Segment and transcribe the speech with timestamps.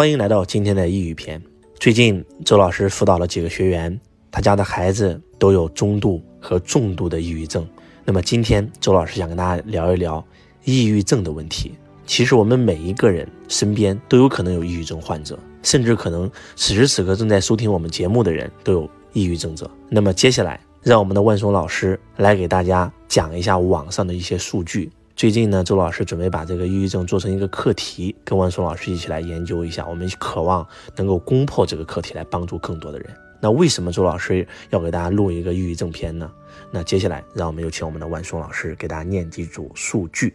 [0.00, 1.38] 欢迎来到今天的抑郁篇。
[1.78, 7.68] 最近周老师辅导了几个学员，他家的孩子都有中度和重度的抑郁症。
[8.06, 10.26] 那么今天周老师想跟大家聊一聊
[10.64, 11.74] 抑郁症的问题。
[12.06, 19.70] 其实我们每一个人身边都有可能有抑郁症患者，甚至可能此时此刻正在收听我们节目的人都有抑郁症者。
[19.90, 24.90] 那么接下来，让我们的万松老师来给大家讲一下网上的一些数据。
[25.20, 29.86] 最近呢，周老师准备把这个抑郁症做成一个课题，跟万松老师一起来研究一下。
[29.86, 30.66] 我们渴望
[30.96, 33.14] 能够攻破这个课题，来帮助更多的人。
[33.38, 36.32] 那为什么周老师要给大家录一个抑郁症篇呢？
[36.70, 40.32] 那接下来，让我们有请我们的万松老师给大家念几组数据。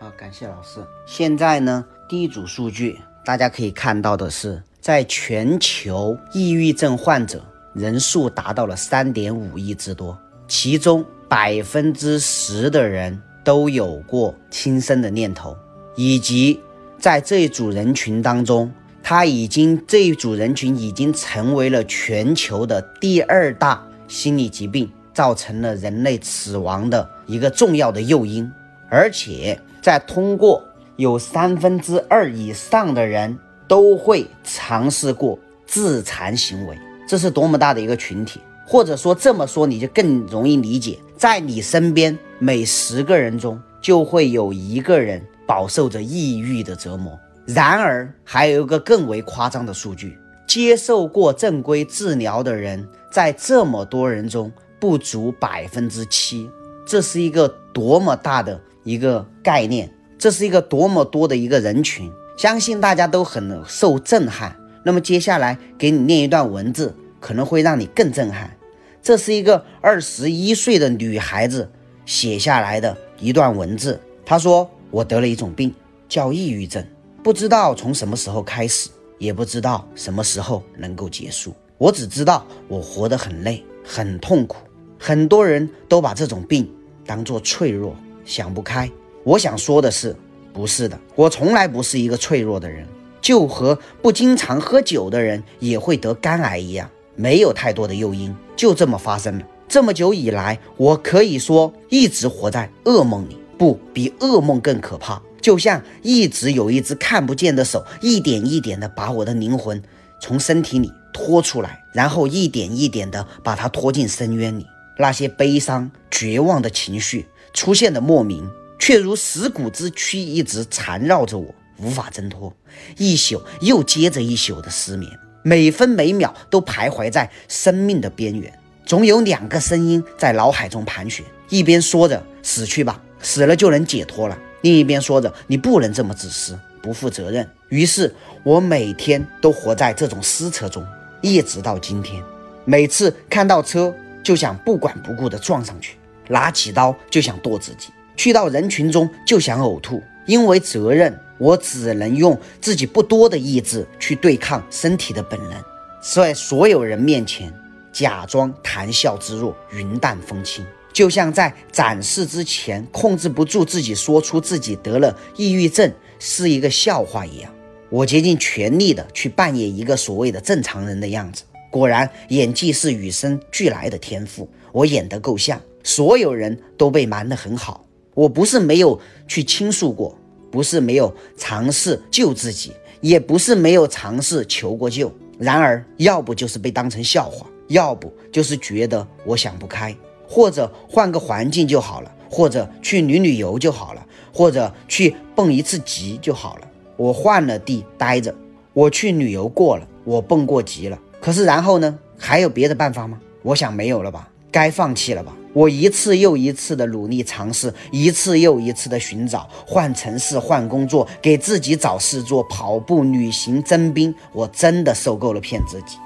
[0.00, 0.80] 好，感谢老师。
[1.06, 7.40] 现在呢，第一组数据大家可以看到的是，在全球抑郁症患者
[7.72, 10.18] 人数达到了三点五亿之多，
[10.48, 15.56] 其中百分之十的人都有过轻生的念头，
[15.94, 16.60] 以及
[16.98, 18.68] 在这一组人群当中，
[19.04, 28.50] 他已经这一组人群已经成为了全球的第二大心理疾病，造成了人类死亡的一个重要的诱因，
[28.90, 29.56] 而且。
[29.82, 30.60] 在通过
[30.96, 36.76] 有三分之二以上的人都会尝试过自残行为，
[37.08, 38.40] 这是多么大的一个群体！
[38.66, 47.18] 或者说这么说，你就更容易理解，在你身边每十个人中就会有一个人饱受着抑郁的折磨。
[47.46, 56.50] 然而，还有一个更为夸张的数据：接受过正规治疗的人，在这么多人中不足百分之七。
[56.84, 58.60] 这是一个多么大的！
[58.84, 64.56] 一个概念，这是一个多么多的一个人群，相信大家都很受震撼。
[64.84, 68.56] 那么接下来给你念一段文字，可能会让你更震撼。
[69.02, 71.68] 这是一个二十一岁的女孩子
[72.06, 74.00] 写下来的一段文字。
[74.24, 75.74] 他说：“我得了一种病，
[76.08, 76.82] 叫抑郁症，
[77.22, 81.54] 不知道从什么时候开始，也不知道什么时候能够结束。
[81.76, 84.56] 我只知道我活得很累，很痛苦。
[84.98, 86.66] 很多人都把这种病
[87.04, 87.94] 当作脆弱。”
[88.24, 88.90] 想不开，
[89.22, 90.16] 我想说的是，
[90.52, 92.84] 不是的，我从来不是一个脆弱的人，
[93.20, 99.46] 就和不经常喝酒的人也会得肝癌一样，没有太多的诱因，就这么发生了。
[99.68, 109.82] 这么久以来，我可以说一直活在噩梦里，不比噩梦更可怕，就像一直有一只看不见的手，一点一点的把我的灵魂
[110.20, 114.66] 从身体里拖出来，然后一点一点的把它拖进深渊里。
[114.98, 117.26] 那些悲伤、绝望的情绪。
[117.52, 118.46] 出现的莫名，
[118.78, 122.52] 却如死骨之躯，一直缠绕着我，无法挣脱。
[122.98, 125.10] 一宿又接着一宿的失眠，
[125.42, 128.52] 每分每秒都徘徊在生命的边缘。
[128.86, 137.46] 总有两个声音在脑海中盘旋，一边说着“死去吧，死了就能解脱了”，另一边说着“你不能这么自私，不负责任”。
[137.68, 138.14] 于是，
[138.44, 140.86] 我每天都活在这种撕扯中，
[141.20, 142.22] 一直到今天。
[142.64, 143.92] 每次看到车，
[144.22, 145.96] 就想不管不顾地撞上去。
[146.28, 155.60] 拿起刀就想剁自己，去到人群中就想呕吐，因为责任，我只能用自己不多的意志去对抗身体的本能，
[156.00, 157.52] 在所有人面前
[157.96, 160.62] 假装谈笑自若、云淡风轻，
[160.92, 167.50] 就像在展示之前控制不住自己说出自己得了抑郁症是一个笑话一样。
[167.88, 175.58] 我竭尽全力的去扮演一个所谓的正常人的样子，果然演技是与生俱来的天赋，我演得够像。
[175.82, 180.14] 所有人都被瞒得很好，我不是没有去倾诉过，
[180.50, 185.10] 不是没有尝试救自己，也不是没有尝试求过救。
[185.38, 189.94] 然而，要不就是被当成笑话，要不就是觉得我想不开，
[190.28, 196.68] 或者换个环境就好了，或者去旅旅游就好了，或者去蹦一次极就好了。
[196.96, 198.34] 我换了地待着，
[198.72, 200.98] 我去旅游过了，我蹦过极了。
[201.20, 201.98] 可是然后呢？
[202.18, 203.20] 还有别的办法吗？
[203.42, 205.36] 我想没有了吧，该放弃了吧。
[205.52, 214.14] 我一次又一次的努力尝试，一次又一次的寻找，换城市，换工作，给自己找事做，跑步、旅行、征兵。
[214.32, 215.98] 我真的受够了骗自己，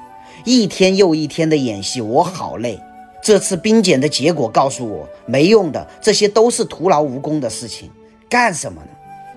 [0.45, 2.81] 一天又一天的演戏，我好累。
[3.23, 7.91] 这次兵检的结果告诉我，没用的，这些都是徒劳无功的事情。
[8.29, 8.89] 干什么呢？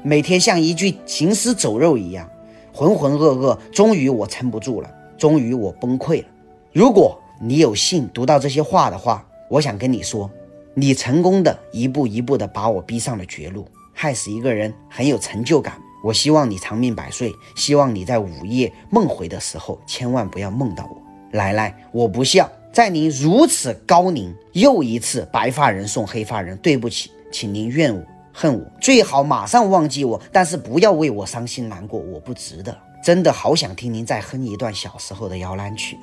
[0.01, 2.29] 每天像一具行尸走肉一样，
[2.71, 3.57] 浑浑噩噩。
[3.71, 6.27] 终于我撑不住了，终于我崩溃了。
[6.71, 9.25] 如果你有幸读到这些话的话。
[9.49, 10.27] 我想跟你说，
[10.73, 15.79] 你成功的一步一步的把我逼上了绝路，害死一个人很有成就感。
[16.03, 21.01] 我希望你长命百岁，希望你在午夜梦回的时候千万不要梦到我。
[21.31, 28.03] 奶奶，我不孝，在您如此高龄，又一次白发人送黑发人，对不起，请您怨我
[28.33, 32.77] 恨我，最好马上忘记我，但是不要为我伤心难过，我不值得。
[33.01, 35.97] 真的好想听您再哼一段小时候的摇篮曲，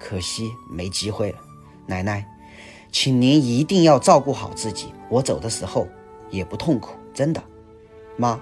[0.00, 1.38] 可惜没机会了。
[1.86, 2.26] 奶奶，
[2.90, 5.86] 请您一定要照顾好自己，我走的时候
[6.30, 7.42] 也不痛苦，真的。
[8.16, 8.40] 妈，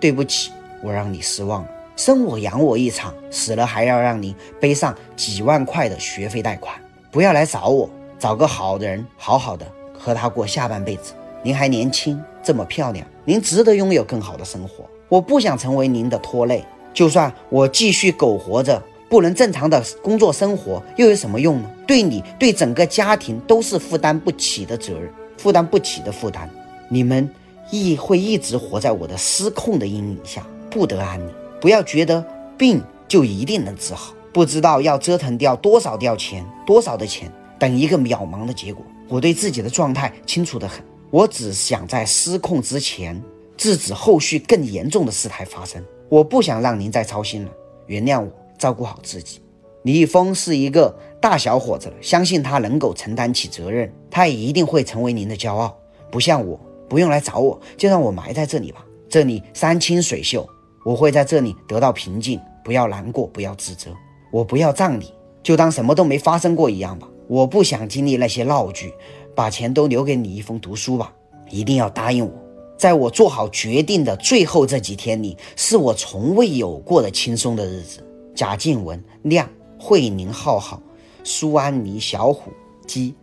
[0.00, 0.50] 对不起，
[0.82, 1.68] 我让你失望了。
[1.96, 6.74] 生我养我一场，死了还要让您背上几万块的学费贷款。
[7.10, 7.88] 不要来找我，
[8.18, 9.64] 找个好的人，好好的
[9.96, 11.12] 和他过下半辈子。
[11.42, 14.84] 您还年轻，这么漂亮，您值得拥有更好的生活。
[15.08, 16.64] 我不想成为您的拖累。
[16.92, 21.70] 就算我继续苟活着，不能正常的工作生活，又有什么用呢？
[21.86, 26.48] 对你，对整个家庭都是负担不起的责任，负担不起的负担。
[26.88, 27.28] 你们
[27.74, 31.28] 亦会一直活在我的失控的阴影下，不得安宁。
[31.60, 32.24] 不要觉得
[32.58, 38.84] 病就一定能治好，不知道要折腾掉多少掉钱，多少的钱，等一个渺茫的结果。
[39.08, 43.22] 我对自己的状态清楚得很，我只想在失控之前
[43.56, 45.82] 制止后续更严重的事态发生。
[46.08, 47.50] 我不想让您再操心了，
[47.86, 49.40] 原谅我，照顾好自己。
[49.82, 55.76] 李易峰是一个大小伙子，相信他能够承担起责任，他也一定会成为您的骄傲。
[56.10, 58.84] 不像我，不用来找我，就让我埋在这里吧。
[59.08, 60.48] 这里山清水秀，
[60.84, 62.40] 我会在这里得到平静。
[62.64, 63.90] 不要难过，不要自责。
[64.30, 67.08] 我不要葬礼，就当什么都没发生过一样吧。
[67.28, 68.92] 我不想经历那些闹剧，
[69.34, 71.12] 把钱都留给李易峰读书吧。
[71.50, 72.32] 一定要答应我。
[72.76, 78.04] 在我做好决定的最后这几天里，是我从未有过的轻松的日子。
[78.34, 79.48] 贾静雯、亮、
[79.78, 80.82] 慧宁、浩浩、
[81.22, 82.50] 苏安妮、小虎、
[82.86, 83.14] 鸡，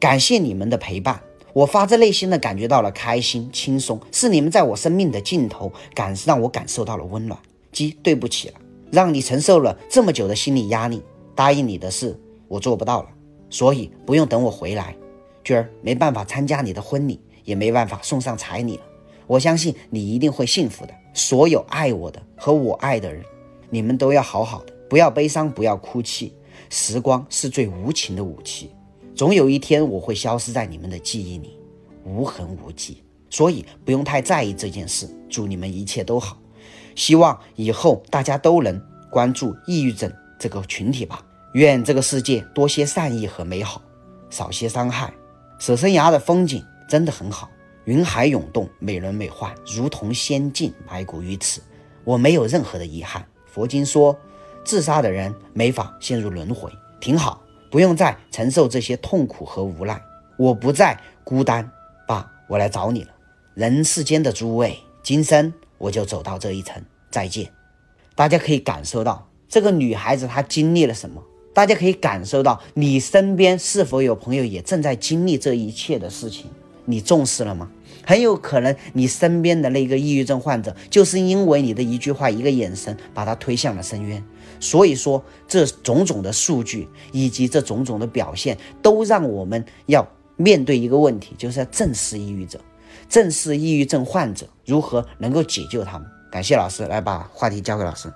[0.00, 1.20] 感谢你们的陪伴，
[1.56, 7.40] 我发自内心的感觉到了开心、轻松，是你们在我生命的尽头感让我感受到了温暖。
[7.72, 8.60] 鸡，对不起了，
[8.92, 11.02] 让你承受了这么久的心理压力。
[11.34, 12.14] 答应你的事
[12.46, 13.08] 我做不到了，
[13.48, 14.94] 所以不用等我回来。
[15.42, 17.18] 娟儿，没办法参加你的婚礼。
[17.44, 18.82] 也没办法送上彩礼了。
[19.28, 20.92] 我相信你一定会幸福的。
[21.14, 23.24] 所有爱我的和我爱的人，
[23.70, 26.34] 你们都要好好的，不要悲伤，不要哭泣。
[26.68, 28.72] 时光是最无情的武器，
[29.16, 31.58] 总有一天我会消失在你们的记忆里，
[32.04, 33.02] 无痕无迹。
[33.30, 35.08] 所以不用太在意这件事。
[35.28, 36.38] 祝你们一切都好。
[36.94, 38.80] 希望以后大家都能
[39.10, 41.24] 关注抑郁症这个群体吧。
[41.54, 43.82] 愿这个世界多些善意和美好，
[44.30, 45.12] 少些伤害。
[45.58, 46.62] 舍身崖的风景。
[46.88, 47.50] 真的很好，
[47.86, 51.60] 云海涌动，美轮美奂，如同仙境，埋骨于此。
[52.04, 53.26] 我没有任何的遗憾。
[53.44, 54.16] 佛经说，
[54.64, 56.70] 自杀的人没法陷入轮回，
[57.00, 60.00] 挺好，不用再承受这些痛苦和无奈。
[60.38, 61.70] 我不再孤单，
[62.06, 63.10] 爸，我来找你了。
[63.54, 67.50] 人世间的诸位，今生我就走到这一层，再见。
[68.14, 71.22] 大家可以感受到这个女孩子她经历了什么？
[71.54, 76.50] 大家可以感受到你身边是否有朋友也正在经历这一切的事情？
[76.84, 77.70] 你重视了吗？
[78.06, 84.24] 很有可能你身边的那个抑郁症患者，就是因为你的一句话、一个眼神，把他推向了深渊。
[84.60, 90.06] 所以说，这种种的数据以及这种种的表现，都让我们要
[90.36, 92.58] 面对一个问题，就是要正视抑郁者，
[93.08, 96.08] 正视抑郁症患者，如何能够解救他们。
[96.30, 98.10] 感谢老师，来把话题交给老师。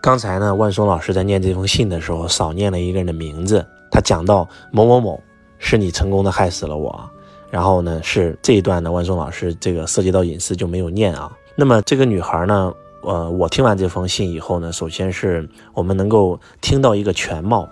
[0.00, 3.66] 刚才呢，万松老师在念这封信的时候，少念了一个人的名字。
[3.90, 5.20] 他讲到某某某，
[5.58, 7.10] 是你成功的害死了我。
[7.56, 11.32] 然后呢，是这一段呢，万松老师这个涉及到隐私就没有念啊。
[11.54, 12.70] 那么这个女孩呢，
[13.00, 17.66] 呃，我听完这封信以后呢，首先是我们能够听到一个全貌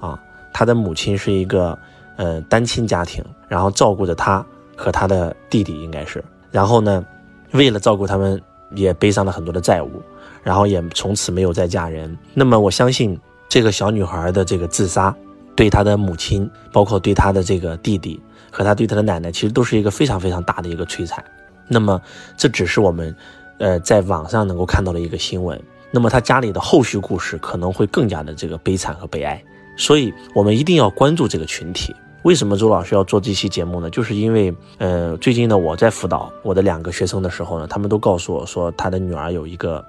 [0.00, 0.18] 啊，
[0.54, 1.78] 她的母亲是一个
[2.16, 4.42] 呃单亲家庭，然后照顾着她
[4.74, 7.04] 和她的弟弟应该是，然后呢，
[7.50, 8.40] 为了照顾他们，
[8.74, 10.00] 也背上了很多的债务，
[10.42, 12.16] 然后也从此没有再嫁人。
[12.32, 15.14] 那么我相信这个小女孩的这个自杀，
[15.54, 18.18] 对她的母亲，包括对她的这个弟弟。
[18.56, 21.22] 和他对他的奶奶，其实都是一个非常非常大的一个摧残。
[21.68, 22.00] 那么，
[22.38, 23.14] 这只是我们，
[23.58, 25.60] 呃，在网上能够看到的一个新闻。
[25.90, 29.38] 那么他家里的后续故事可能会更加的这个悲惨和悲哀。
[29.76, 31.94] 所以，我们一定要关注这个群体。
[32.22, 33.90] 为什么周老师要做这期节目呢？
[33.90, 39.84] 就是因为，呃，最近呢，我在辅导我的两个学生的时候呢，他们都告诉我说，他的女儿有一个，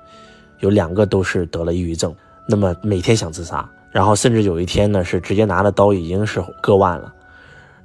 [0.59, 2.13] 有两个都是得了抑郁症，
[2.45, 7.13] 那么每天想自杀，然后甚至有一天呢，是直接拿了刀已经是割腕了。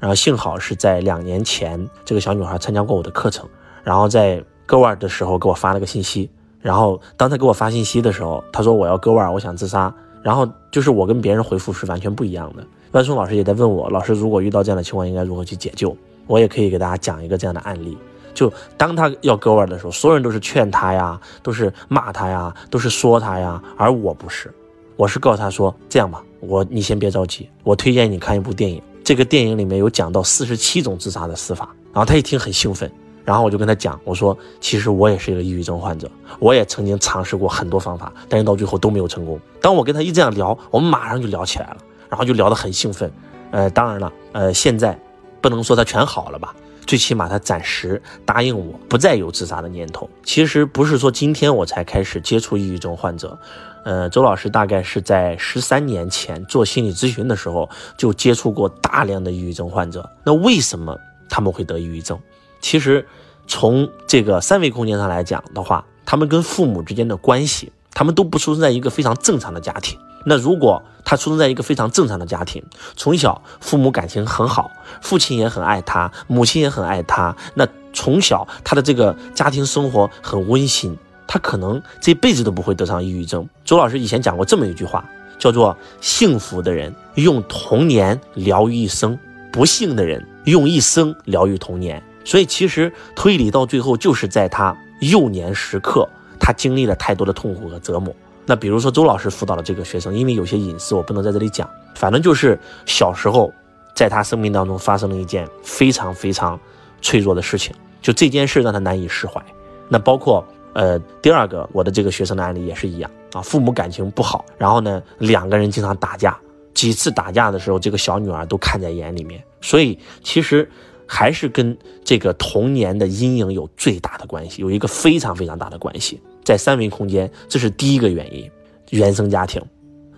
[0.02, 3.48] 然后幸好是在两年前，这个小女孩参加过我的课程，
[3.84, 6.28] 然后在割腕的时候给我发了个信息。
[6.60, 9.94] 然后当她给我发信息的时候，她说我要割腕，我想自杀。
[10.20, 12.66] 然后就是我跟别人回复是完全不一样的。
[12.90, 15.96] 万松老师也在问我，老师如果遇到这样的情况应该如何去解救？
[16.26, 17.96] 我也可以给大家讲一个这样的案例。
[18.34, 24.52] 就当他要割腕的时候，所有人都是劝他呀，都是骂他呀，都是说他呀，而我不是，
[24.96, 28.82] 我是告诉他说这样吧，我你先别着急，我推荐你看一部电影。
[29.04, 32.90] 这个电影里面有讲到四十七种自杀的死法，然后他一听很兴奋，
[33.24, 39.38] 然后我就跟他讲，我说其实我也是一个抑郁症患者，我也曾经尝试过很多方法，但是到最后都没有成功。
[39.60, 41.78] 当我跟他一这样聊，我们马上就聊起来了，
[42.08, 43.10] 然后就聊得很兴奋。
[43.50, 44.98] 呃，当然了，呃，现在
[45.40, 46.54] 不能说他全好了吧，
[46.86, 50.08] 最起码他暂时答应我不再有自杀的念头。
[50.24, 53.38] 其实不是说今天我才开始接触抑郁症患者，
[53.84, 60.08] 呃，周老师大概是在十三年前做心理咨询的时候就接触过大量的抑郁症患者。
[60.24, 60.96] 那为什么
[61.28, 62.18] 他们会得抑郁症？
[62.60, 63.06] 其实，
[63.46, 69.98] 从这个三维空间上来讲的话，他们跟父母之间的关系，他们都不出生在一个非常正常的家庭。
[70.24, 72.62] 那如果他出生在一个非常正常的家庭，
[72.96, 74.70] 从小父母感情很好，
[75.00, 80.96] 父亲也很爱他，母亲也很爱他，那从小他的这个家庭生活很温馨，
[81.32, 83.48] 他可能这辈子都不会得上抑郁症。
[83.64, 85.02] 周老师以前讲过这么一句话，
[85.38, 89.18] 叫做“幸福的人用童年疗愈一生，
[89.50, 92.02] 不幸的人用一生疗愈童年”。
[92.22, 96.06] 所以其实推理到最后，就是在他幼年时刻，
[96.38, 98.14] 他经历了太多的痛苦和折磨。
[98.44, 103.50] 那比如说周老师辅导的这个学生，因为有些隐私我不能在这里讲，反正就是小时候，
[103.94, 106.60] 在他生命当中发生了一件非常非常
[107.00, 109.42] 脆弱的事情，就这件事让他难以释怀。
[109.88, 116.38] 那包括呃第二个我的这个学生的案例也是一样啊，父母感情不好，然后呢两个人经常打架，
[116.74, 120.68] 几次打架的时候，这个小女儿都看在眼里面，所以其实。
[121.04, 128.50] 还是跟这个童年的阴影有最大的关系，有一个非常非常大的关系，在三维空间，这是第一个原因，
[128.88, 129.60] 原生家庭。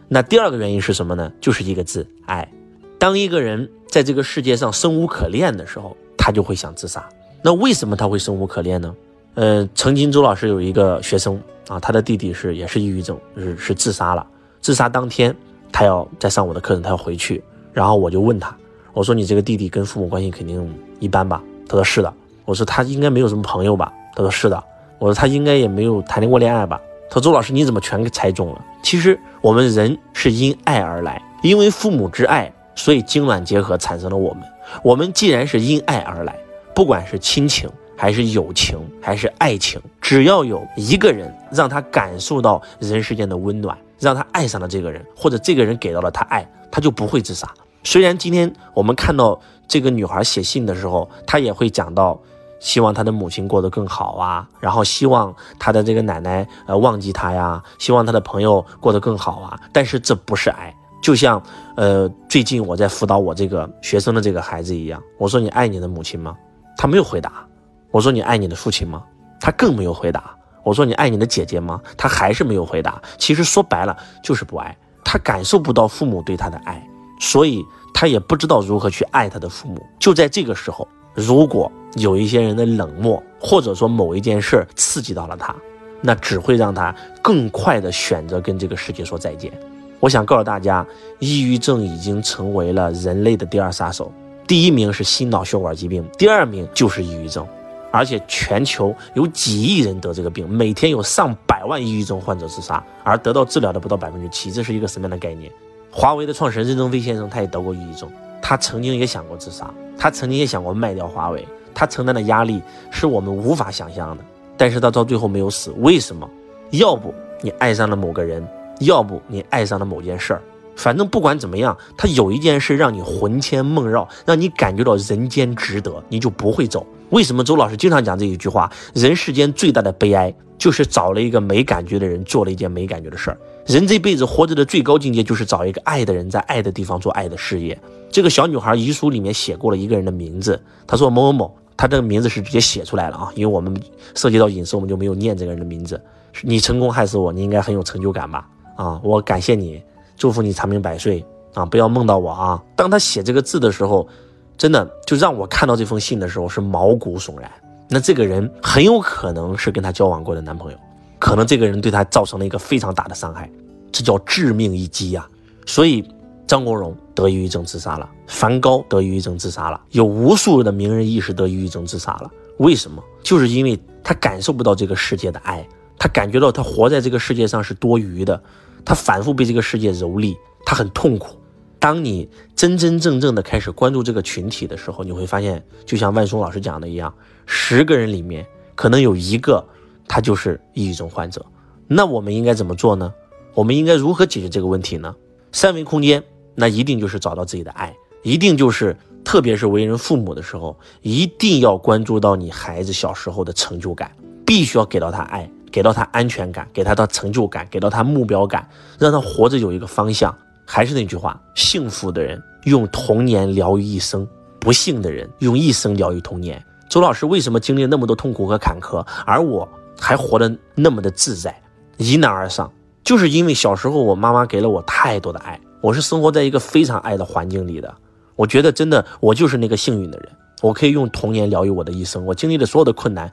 [0.07, 1.33] 那第二个原因是什么呢？
[1.41, 2.49] 就是一个字，爱。
[2.97, 7.05] 当一个人在这个世界上生无可恋的时候，他就会想自杀。
[7.43, 8.95] 那为什么他会生无可恋呢？
[9.35, 14.25] 呃，曾经周老师有一个学生啊，他的弟弟是也是抑郁症，是是自杀了。
[14.61, 15.35] 自杀当天，
[15.73, 18.57] 他要在上我的课程，他要回去，然后我就问他。
[18.93, 21.43] 我说你这个弟弟跟父母关系肯定一般吧？
[21.69, 22.13] 他说是的。
[22.45, 23.93] 我说他应该没有什么朋友吧？
[24.15, 24.63] 他说是的。
[25.01, 26.81] 我说他应该也没有谈过恋爱吧？
[27.09, 28.65] 他说周老师你怎么全给猜中了？
[28.85, 34.45] 其实我们人是因爱而来，因为父母之爱，所以精卵结合产生了我们。
[34.83, 36.39] 我们既然是因爱而来，
[36.73, 47.49] 不管是亲情还是友情还是爱情，只要有一个人让他感受到人世间的温暖，让他爱上了这个人，或者这个人给到了他爱，他就不会自杀。
[47.83, 52.19] 虽然今天我们看到这个女孩写信的时候，她也会讲到，
[52.59, 59.61] 希望她的母亲过得更好啊，然后希望她的这个奶奶呃忘记她呀，希望她的朋友过得更好啊。
[59.73, 61.43] 但是这不是爱，就像
[61.77, 66.35] 呃最近我在辅导我这个学生的这个孩子一样，我说你爱你的母亲吗？
[66.77, 67.47] 他没有回答。
[67.95, 69.05] 我说你爱你的父亲吗？
[69.41, 70.35] 他更没有回答。
[70.65, 71.81] 我说你爱你的姐姐吗？
[71.97, 73.01] 他还是没有回答。
[73.19, 76.85] 其实说白了就是不爱，他感受不到父母对他的爱。
[77.21, 79.81] 所以他也不知道如何去爱他的父母。
[80.01, 85.55] 就在这个时候，如果有一些人的冷漠，或者说某一件事儿刺激到了他，
[86.01, 89.53] 那只会让他更快的选择跟这个世界说再见。
[90.01, 90.85] 我想告诉大家，
[91.21, 94.13] 抑郁症已经成为了人类的第二杀手，
[94.49, 97.47] 第一名是心脑血管疾病，第二名就是抑郁症。
[97.95, 105.49] 而且全球有几亿人得这个病，每天有上百万抑郁症患者自杀，而得到治疗的不到百分之七，这是一个什么样的概念？
[105.93, 108.11] 华为的创始人任正非先生，他也得过抑郁症，
[108.43, 112.61] 他曾经也想过自杀，他曾经也想过卖掉华为，他承担的压力
[112.91, 114.25] 是我们无法想象的。
[114.57, 116.29] 但是他到最后没有死，为什么？
[116.71, 118.45] 要不你爱上了某个人，
[118.81, 120.43] 要不你爱上了某件事儿，
[120.75, 126.85] 反正不管怎么样，他有一件事让你魂牵梦绕，让你感觉到人间值得，你就不会走。
[127.15, 128.69] 为什么周老师经常讲这一句话？
[128.93, 133.39] 人世间最大的悲哀，就是找了一个没感觉的人，做了一件没感觉的事儿。
[133.67, 137.81] 人这辈子活着的最高境界，就是找一个爱的人，在爱的地方做爱的事业。
[138.11, 143.81] 这个小女孩遗书里面写过了一个人的名字，她说某某某，她这个名字是直接写出来了啊，因为我们
[144.17, 146.03] 涉及到隐私，我们就没有念这个人的名字。
[146.43, 148.45] 你成功害死我，你应该很有成就感吧？
[148.77, 149.81] 啊，我感谢你，
[150.17, 151.65] 祝福你长命百岁啊！
[151.65, 152.61] 不要梦到我啊！
[152.75, 154.09] 当他写这个字的时候，
[154.57, 157.51] 真的就让我看到这封信的时候是毛骨悚然。
[157.89, 160.79] 那这个人很有可能是跟他交往过的男朋友。
[161.19, 163.51] 可能这个人对他造成了一个非常大的伤害，
[163.91, 165.27] 这叫致命一击呀！
[165.65, 166.07] 所以
[166.47, 172.31] 张国荣得抑郁症自杀了，梵高得抑郁症自杀了，有无数的名人异士得抑郁症自杀了。
[172.59, 173.03] 为什么？
[173.23, 175.67] 就是因为他感受不到这个世界的爱，
[175.99, 178.43] 他感觉到他活在这个世界上是多余的，
[178.85, 181.37] 他反复被这个世界蹂躏，他很痛苦。
[181.85, 182.27] 当你
[182.57, 187.13] 真真正正的开始关注这个群体的时候，你会发现，就像万松老师讲的一样，
[187.45, 189.63] 十个人里面可能有一个。
[190.09, 191.45] 他就是抑郁症患者，
[191.87, 193.13] 那我们应该怎么做呢？
[193.53, 195.15] 我们应该如何解决这个问题呢？
[195.53, 196.25] 三维空间，
[196.55, 204.11] 那一定就是找到自己的爱，一定就是特别是为人父母的时候，一定要关注到你孩子小时候的成就感，
[204.47, 208.67] 必须要给到他爱，给到他安全感，给他的成就感，给到他目标感，
[208.99, 210.35] 让他活着有一个方向。
[210.65, 214.27] 还是那句话，幸福的人用童年疗愈一生，
[214.59, 216.65] 不幸的人用一生疗愈童年。
[216.89, 219.69] 周老师为什么经历那么多痛苦和坎坷，而我
[219.99, 221.61] 还活得那么的自在，
[221.99, 222.73] 迎难而上？
[223.03, 227.95] 就是因为小时候我妈妈给了我太多的爱，我是生活在一个非常爱的环境里的。
[228.37, 230.29] 我觉得真的，我就是那个幸运的人，
[230.63, 232.25] 我可以用童年疗愈我的一生。
[232.25, 233.31] 我经历的所有的困难，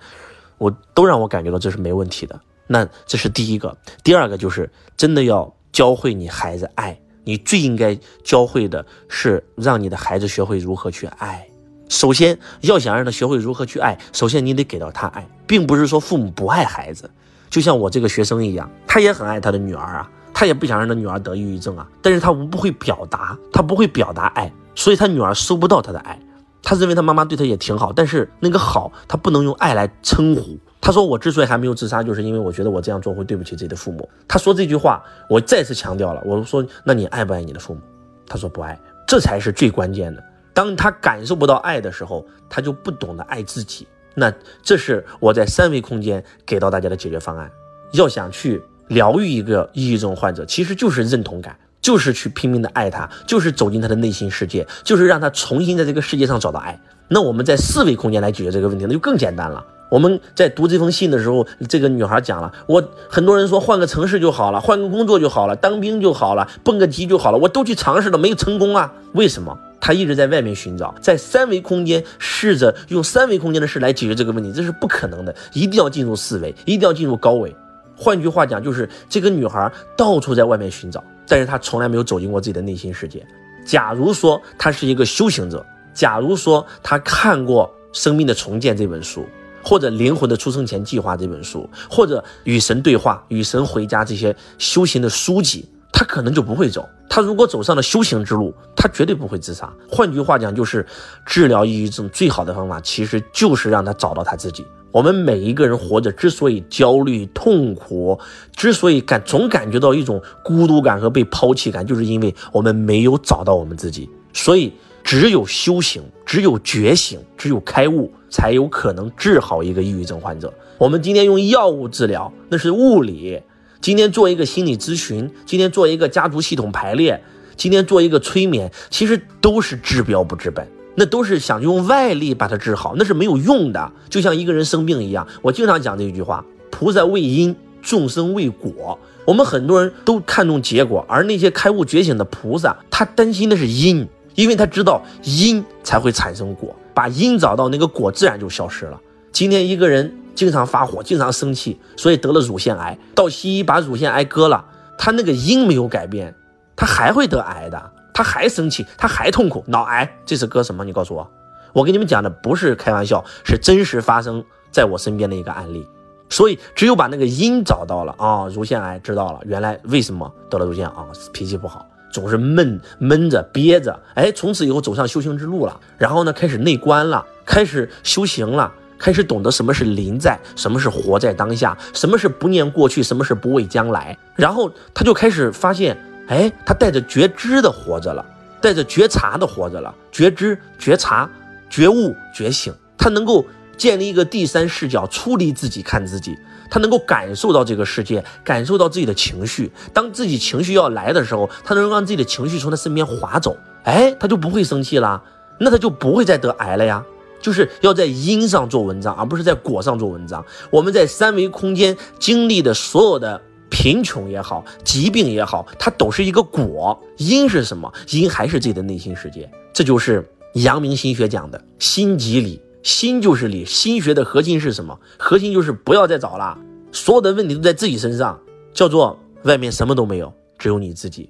[0.57, 2.39] 我都让我感觉到这是没问题的。
[2.67, 6.99] 那这是第一个，第二个就是真的要教会你孩子爱。
[7.23, 11.47] 你最应该教会的是让你的孩子学会如何去爱。
[11.89, 17.09] 首先要想让他学会如何去爱，首先你得给到他爱，并不是说父母不爱孩子。
[17.49, 26.17] 就像我这个学生一样，他也很爱他的女儿啊，他也不想让他女儿得抑郁症啊，但是他不会表达，他不会表达爱，所以他女儿收不到他的爱。
[26.63, 30.57] 他认为他妈妈对他也挺好，但是那个好他不能用爱来称呼。
[30.81, 34.09] 他说我之所以还没有自杀，就是因为我觉得我这样做会对不起自己的父母。
[34.27, 37.81] 他说这句话，我再次强调了，我说那你爱不爱你的父母？
[38.25, 40.23] 他说不爱，这才是最关键的。
[40.53, 43.87] 当他感受不到爱的时候，他就不懂得爱自己。
[44.15, 44.33] 那
[44.63, 47.49] 这是我在三维空间给到大家的解决方案。
[47.93, 56.79] 要想去疗愈一个抑郁症患者，其实就是认同感，就是去拼命的爱他，就是走进他的内心世界，就是让他重新在这个世界上找到爱。
[57.07, 59.63] 那我们在四维空间来解决这个问题，那就更简单了。
[59.91, 68.93] 我们在读这封信的时候，这个女孩讲了，我很多人说换个城市就好了，换个工作就好了，当兵就好了，蹦个极就好了，我都去尝试了，没有成功啊？
[69.11, 69.59] 为什么？
[69.81, 77.53] 他一直在外面寻找，在三维空间试着用三维空间的事来解决这个问题，这是不可能的，一定要进入四维，一定要进入高维。
[77.97, 83.25] 换句话讲，就是这个女孩到处在外面寻找，但是她从来没有走进过自己的内心世界。
[83.65, 87.69] 假如说她是一个修行者，假如说她看过
[87.99, 89.25] 《生命的重建》这本书，
[89.63, 95.67] 或者《灵魂的出生前计划》这本书，或者《与神对话》《与神回家》这些修行的书籍。
[95.93, 96.87] 他可能就不会走。
[97.09, 99.71] 他如果走上了修行之路，他绝对不会自杀。
[99.87, 100.83] 换句话讲，就是
[101.25, 104.65] 治疗抑郁症最好的方法，其实就是让他找到他自己。
[104.91, 108.17] 我们每一个人活着之所以焦虑、痛苦，
[108.55, 114.09] 之所以感总感觉到一种孤独感和被抛弃感，就是因为我们没有找到我们自己。
[114.33, 120.53] 所以，只有修行，只有觉醒，只有开悟，才有可能治好一个抑郁症患者。
[120.77, 123.41] 我们今天用药物治疗，那是物理。
[123.81, 127.23] 今天做一个心理咨询，今天做一个家族系统排列，
[127.55, 133.91] 今天做一个催眠，其实都是治标不治本，那都是想用外力把它治好，那是没有用的。
[134.09, 138.99] 就像一个人生病一样，我经常讲这一句话：菩萨为因，众生为果。
[139.25, 148.99] 我们很多人都看重结果，而那些开悟觉醒的菩萨，他担心的是因，因为他知道因才会产生果，把因找到，那个果自然就消失了。
[149.31, 150.17] 今天一个人。
[150.33, 152.97] 经常发火，经常生气，所以得了乳腺癌。
[153.13, 154.63] 到西医把乳腺癌割了，
[154.97, 156.33] 他那个因没有改变，
[156.73, 159.61] 他还会得癌的，他还生气，他还痛苦。
[159.67, 160.85] 脑癌这是割什么？
[160.85, 161.29] 你告诉我，
[161.73, 165.85] 我跟你们讲的不是开玩笑，是真实发生在我身边的一个案例。
[166.29, 171.07] 所以只有把那个因找到了啊，乳腺癌知道了，原来为什么得了乳腺啊？
[171.33, 175.79] 脾气不好，总是闷闷着憋着，哎，从此以后走上修行之路了。
[175.97, 178.71] 然后呢，开始内观了，开始修行了。
[178.99, 184.15] 开始懂得什么是临在，什么是活在当下，什么是不念过去，什么是不畏将来。
[184.35, 185.97] 然后他就开始发现，
[186.27, 188.23] 哎，他带着觉知的活着了，
[188.61, 189.91] 带着觉察的活着了。
[190.11, 191.27] 觉知、觉察、
[191.67, 193.43] 觉悟、觉醒，他能够
[193.75, 196.37] 建立一个第三视角，出离自己看自己。
[196.71, 199.71] 他能够感受到这个世界，感受到自己的情绪。
[199.93, 205.21] 当自己情绪要来的时候，他能让自己的情绪从他身边划走，哎，他就不会生气了，
[205.59, 207.05] 那他就不会再得癌了呀。
[207.41, 210.45] 就是要在因上做文章，而不是在果上做文章。
[210.69, 216.97] 我们在三维空间经历的所有的贫穷也好，疾病也好，它都是一个果。
[217.17, 217.91] 因是什么？
[218.11, 219.49] 因还是自己的内心世界。
[219.73, 223.65] 这就是阳明心学讲的心即理，心就是理。
[223.65, 224.99] 心学的核心是什么？
[225.17, 226.57] 核心就是不要再找了，
[226.91, 228.39] 所有的问题都在自己身上，
[228.73, 231.29] 叫做外面什么都没有，只有你自己。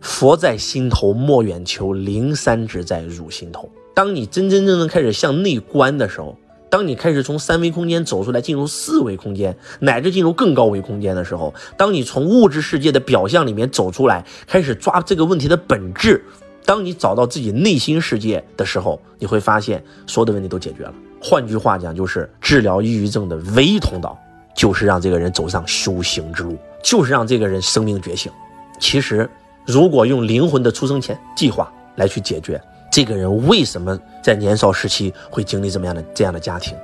[0.00, 3.70] 佛在心头莫远求，灵山只在汝心头。
[3.94, 6.38] 当你真真正正开始向内观的时候，
[6.70, 16.24] 当你开始从三维空间走出来，进入四维空间，乃至进入更高维空间的时候，当你从物质世界的表象里面走出来，开始抓这个问题的本质，
[16.70, 20.94] 当你找到自己内心世界的时候，你会发现所有的问题都解决了。
[21.20, 24.16] 换句话讲，就是治疗抑郁症的唯一通道，
[24.54, 28.30] 就是让这个人走上修行之路，就是让这个人生命觉醒。
[28.78, 29.28] 其实，
[29.66, 32.62] 如果用灵魂的出生前计划来去解决。
[32.88, 36.76] 这个人为什么在年少时期会经历这么样的这样的家庭？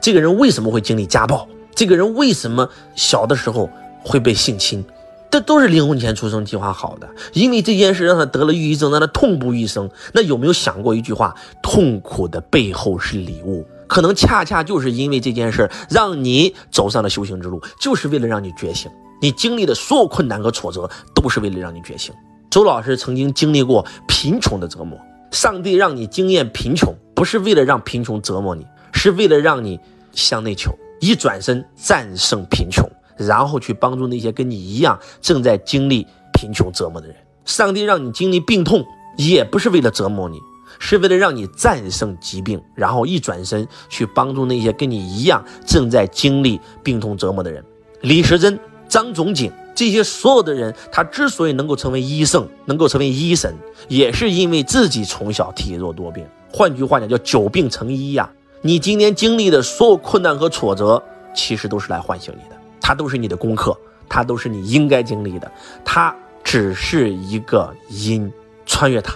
[0.00, 1.46] 这个人为什么会经历家暴？
[1.76, 3.70] 这个人为什么小的时候
[4.02, 4.84] 会被性侵？
[5.30, 9.90] 这都是临婚前出生计划好的，因为这件事让他得了抑郁症，让他痛不欲生。
[10.12, 13.66] 那有没有想过一句话：痛苦的背后是礼物？
[13.86, 18.90] 可能恰恰就是因为这件事，让你走上了修行之路，就是为了让你觉醒。
[19.20, 22.14] 你经历的所有困难和挫折，都是为了让你觉醒。
[22.50, 24.98] 周老师曾经经历过贫穷的折磨，
[25.30, 29.78] 上帝让你经验贫穷，不是为了让贫穷折磨你，是为了让你
[30.12, 32.88] 向内求，一转身战胜贫穷。
[33.18, 37.16] 然后去帮助那些跟你一样正在经历贫穷折磨的人。
[37.44, 38.84] 上帝让你经历病痛，
[39.16, 40.38] 也不是为了折磨你，
[40.78, 47.64] 是为了让你战胜疾病，然后一转身去帮助那些跟你一样正在经历病痛折磨的人。
[48.02, 53.54] 李时珍、张仲景这些所有的人，他之所以能够成为医圣，能够成为医神，
[53.88, 56.24] 也是因为自己从小体弱多病。
[56.52, 58.30] 换句话讲，叫久病成医呀。
[58.60, 61.02] 你今天经历的所有困难和挫折，
[61.34, 62.57] 其实都是来唤醒你的。
[62.80, 63.76] 它都是你的功课，
[64.08, 65.50] 它都是你应该经历的，
[65.84, 68.30] 它只是一个因，
[68.64, 69.14] 穿越它，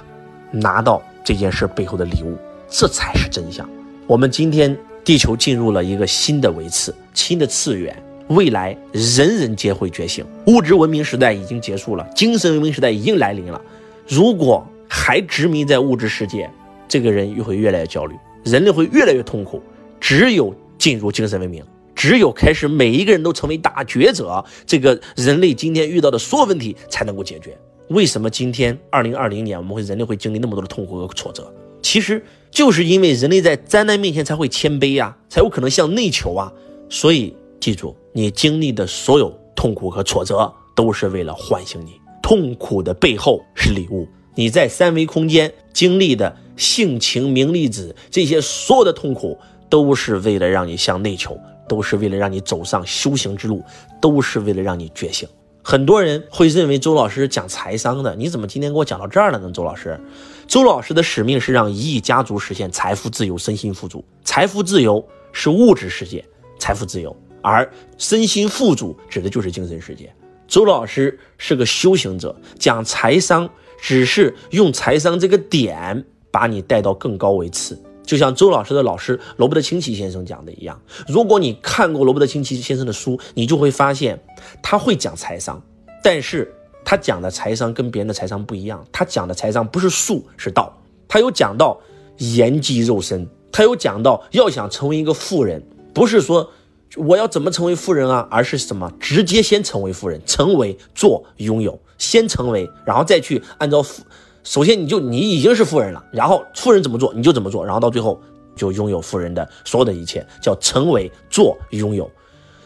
[0.51, 2.37] 拿到这件事背后的礼物，
[2.69, 3.69] 这才是真相。
[4.07, 7.97] 我们今天地球进入了一个新的维次，新的次元，
[8.29, 13.61] 未来人人皆会觉醒，物质文明时代已经结束了，精神文明时代已经来临了。
[14.07, 16.51] 如果还执迷在物质世界，
[16.87, 19.63] 这个人又会越来越焦虑，人类会越来越痛苦。
[19.99, 21.65] 只有进入精神文明。
[22.03, 27.57] 只有开始，每一个人都成为大觉者，这个人类今天遇到的所有问题才能够解决。
[27.91, 31.55] 为什么今天二零二零年我们会人类会经历那么多的痛苦和挫折？
[31.81, 36.53] 其实就是因为人类在灾难面前才会谦卑呀，才有可能向内求啊。
[36.91, 41.93] 所以记住，你经历的所有痛苦和挫折都是为了唤醒你。
[42.21, 44.09] 痛苦的背后是礼物。
[44.35, 49.39] 你在三维空间经历的性情、名利子这些所有的痛苦，
[49.71, 51.39] 都是为了让你向内求。
[51.73, 53.65] 都是为了让你走上修行之路，
[53.99, 55.27] 都是为了让你觉醒。
[55.63, 59.51] 很多人会认为周老师讲财商的，你怎么今天给我讲到这儿了呢？
[59.51, 59.99] 周老师，
[60.47, 64.05] 周老师的使命是让一亿家族实现财富自由、身心富足。
[64.23, 66.23] 财富自由是物质世界
[66.59, 70.15] 财富自由，而身心富足指的就是精神世界。
[70.47, 73.49] 周老师是个修行者，讲财商
[73.81, 77.83] 只是用财商这个点把你带到更高维次。
[78.05, 84.21] 就像周老师的老师罗伯特清崎先生讲的一样，如果你看过罗伯特清崎先生的书，你就会发现
[84.63, 85.63] 他会讲财商，
[86.03, 86.53] 但是
[86.85, 88.85] 他讲的财商跟别人的财商不一样。
[88.91, 90.77] 他讲的财商不是术，是道。
[91.07, 91.79] 他有讲到
[92.19, 95.63] 言及肉身，他有讲到要想成为一个富人，
[95.95, 96.51] 不是说
[96.97, 98.93] 我要怎么成为富人啊，而是什么？
[98.99, 104.03] 直接先成为富人，成为做拥有，先成为，然后再去按照富。
[104.45, 108.21] 首先，你就你已经是富人了，然后富人怎么做你就怎么做，然后到最后
[108.57, 112.11] 就拥有富人的所有的一切，叫成为做拥有。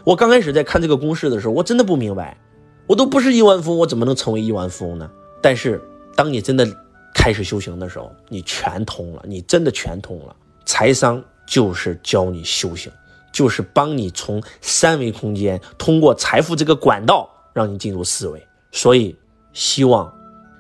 [0.05, 2.39] 我刚开始在看这个公式的时候，我真的不明白，
[2.87, 5.11] 我都不是亿万富翁，我怎么能成为亿万富翁呢？
[5.43, 5.83] 但是
[6.15, 6.67] 当你真的
[7.15, 10.35] 开始修行的时候，你全通了，你真的全通了。
[10.65, 12.91] 财商就是教你修行，
[13.33, 18.43] 就是帮你从三维空间通过财富这个管道让你进入四维。
[18.73, 19.15] 所以，
[19.53, 20.13] 希望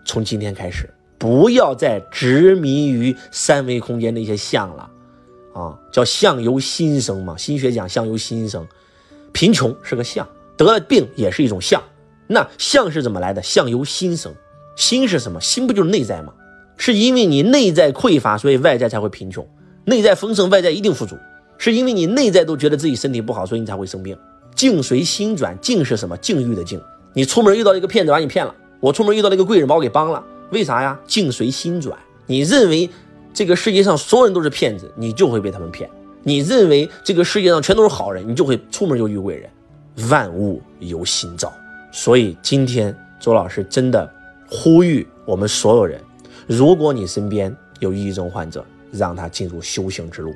[0.05, 0.93] 从今天开始。
[1.19, 4.91] 不要再执迷于三维空间那些相了，
[5.55, 7.37] 啊，叫相由心生嘛。
[7.37, 8.67] 心学讲相由心生，
[9.33, 11.83] 贫穷是个相，得了病也是一种相。
[12.27, 13.43] 那相是怎么来的？
[13.43, 14.35] 相由心生，
[14.77, 15.41] 心是什么？
[15.41, 16.33] 心不就是内在吗？
[16.77, 19.43] 是因为你内在匮乏，所以外在才会贫穷；
[19.85, 21.17] 内在丰盛，外在一定富足。
[21.57, 24.15] 是因为你内在都觉得自己身体不好，所以你才会生病。
[24.55, 26.15] 境随心转，境是什么？
[26.19, 26.79] 境遇的境。
[27.15, 30.23] 你出门遇到一个骗子把你骗了，我出门遇到了一个贵人把我给帮了。
[30.51, 30.99] 为啥呀？
[31.07, 31.99] 境随心转。
[32.27, 32.89] 你认为
[33.33, 35.89] 这个世界上所有人都是骗子，你就会被他们骗；
[36.23, 39.51] 你认为这个世界上全都是好人，你就会出门就遇贵人。
[40.11, 41.53] 万物由心造。
[41.93, 44.11] 所以今天周老师真的
[44.49, 46.01] 呼吁我们所有人：
[46.47, 50.35] 如果你身边有抑郁症患者，让他进入修行之路，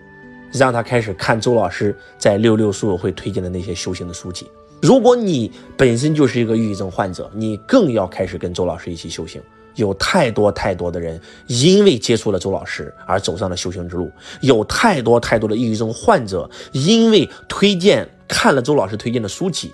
[0.53, 4.46] 让他开始看周老师在六六书友会推荐的那些修行的书籍。
[4.83, 9.40] 如果你本身就是一个抑郁症患者，你更要开始跟周老师一起修行。
[9.80, 14.10] 有太多太多的人因为接触了周老师而走上了修行之路，
[14.42, 19.72] 有太多太多的抑郁症患者因为推荐看了周老师推荐的书籍，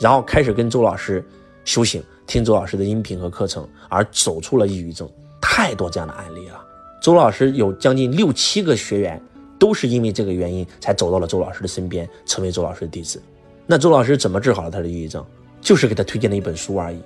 [0.00, 1.24] 然后开始跟周老师
[1.64, 5.08] 修行，听周老师的音频和课程而走出了抑郁症，
[5.40, 6.58] 太多这样的案例了。
[7.00, 9.22] 周老师有将近六七个学员
[9.58, 13.22] 都是因为这个原因才走到了周老师的身边，成为周老师的弟子。
[13.66, 15.24] 那周老师怎么治好了他的抑郁症？
[15.60, 17.00] 就是给他推荐了一本书而已，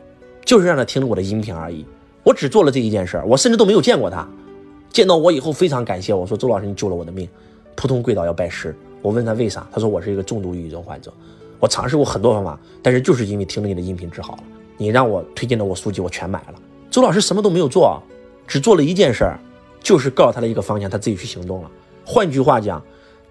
[0.44, 1.84] 就是让他听了我的音频而已。
[2.26, 4.26] 我只做了这一件事，我甚至都没有见过他，
[4.90, 7.28] 见到我以后非常感谢我说周老师你救了我的命，
[7.76, 8.74] 扑通跪倒要拜师。
[9.00, 11.12] 我问他为啥，他说我是一个重度抑郁症患者，
[11.60, 14.42] 我尝试过很多方法，但是就是因为听了你的音频治好了。
[14.76, 16.54] 你让我推荐的我书籍我全买了。
[16.90, 18.02] 周老师什么都没有做，
[18.44, 19.32] 只做了一件事，
[19.80, 21.70] 就是告诉他了一个方向，他自己去行动了。
[22.04, 22.82] 换句话讲，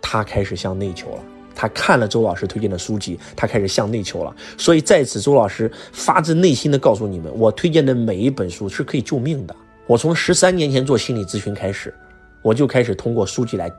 [0.01, 1.19] 他开始向内求了。
[1.55, 4.35] 他看了周老师推荐的书籍，他开始向内求了。
[4.57, 9.55] 所以在此，周老师发自内心的告诉你们，我推荐的每一本书是可以救命的。
[9.87, 11.93] 我从十三年前做心理咨询开始，
[12.41, 13.71] 我就开始通过书籍来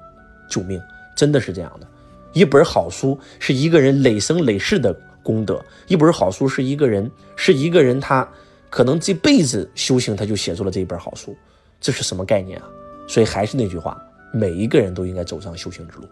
[0.49, 0.81] 救命。
[1.17, 1.87] 真的是这样的，
[2.33, 8.29] 一本好书是一个人累生累世的功德，一本好书是一个人是一个人他
[8.69, 11.35] 可能这辈子修行他就写出了这一本好书，
[11.81, 12.67] 这是什么概念啊？
[13.09, 13.97] 所以还是那句话，
[14.31, 16.07] 每一个人都应该走上修行之路。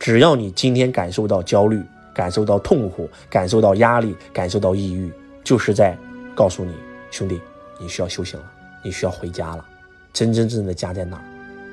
[0.00, 1.80] 只要你今天感受到焦虑、
[2.14, 5.12] 感受到痛苦、感受到压力、感受到抑郁，
[5.44, 5.94] 就是在
[6.34, 6.72] 告诉你，
[7.10, 7.38] 兄弟，
[7.78, 8.46] 你需要修行了，
[8.82, 9.64] 你需要回家了。
[10.10, 11.24] 真真正正的家在哪儿？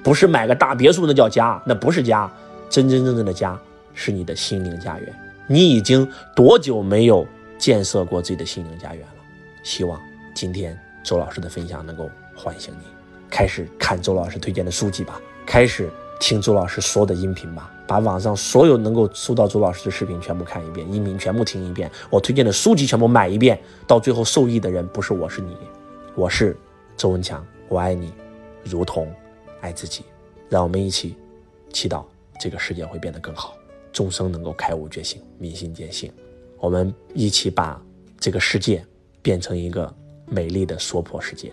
[0.04, 2.30] 不是买个大别墅那叫家，那不是家。
[2.70, 3.58] 真真正正的家
[3.94, 5.20] 是你的心灵家园。
[5.48, 7.26] 你已经多久没有
[7.58, 9.24] 建设过自己的心灵家园了？
[9.63, 9.98] 希望
[10.36, 12.86] 今天周老师的分享能够唤醒你，
[13.30, 23.60] 开始看周老师推荐的书籍吧，开始听周老师所有的音频吧，把网上所有能够搜到周老师的视频全部看一遍，音频全部听一遍，我推荐的书籍全部买一遍。
[23.86, 25.56] 到最后受益的人不是我，是你。
[26.16, 26.58] 我是
[26.96, 28.12] 周文强，我爱你，
[28.64, 29.12] 如同
[29.62, 30.04] 爱自己。
[30.50, 31.16] 让我们一起
[31.72, 32.04] 祈祷。
[32.40, 33.56] 这个世界会变得更好，
[33.92, 36.12] 众生能够开悟觉醒，明心见性。
[36.60, 37.82] 我们一起把
[38.20, 38.86] 这个世界
[39.24, 39.92] 变成一个
[40.28, 41.52] 美丽的娑婆世界。